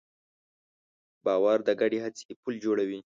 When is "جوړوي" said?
2.63-2.99